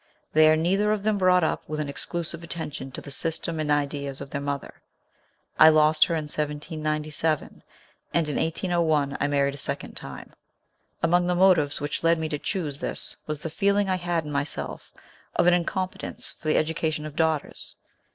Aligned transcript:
They 0.33 0.49
are 0.49 0.55
neither 0.57 0.91
of 0.91 1.03
them 1.03 1.19
brought 1.19 1.43
up 1.43 1.61
with 1.69 1.79
an 1.79 1.87
exclu 1.87 2.25
sive 2.25 2.43
attention 2.43 2.89
to 2.93 3.01
the 3.01 3.11
system 3.11 3.59
and 3.59 3.69
ideas 3.69 4.19
of 4.19 4.31
their 4.31 4.41
mother. 4.41 4.81
I 5.59 5.69
lost 5.69 6.05
her 6.05 6.15
in 6.15 6.23
1797, 6.23 7.61
and 8.11 8.27
in 8.27 8.35
1801 8.35 9.15
I 9.19 9.27
married 9.27 9.53
a 9.53 9.57
second 9.57 9.95
time. 9.95 10.29
One 11.01 11.13
among 11.13 11.27
the 11.27 11.35
motives 11.35 11.79
which 11.79 12.03
led 12.03 12.17
me 12.17 12.29
to 12.29 12.39
choose 12.39 12.79
this 12.79 13.15
was 13.27 13.43
the 13.43 13.51
feeling 13.51 13.89
I 13.91 13.97
had 13.97 14.25
in 14.25 14.31
myself 14.31 14.91
of 15.35 15.45
an 15.45 15.53
incompetence 15.53 16.31
for 16.31 16.47
the 16.47 16.57
education 16.57 17.05
of 17.05 17.15
daughters. 17.15 17.75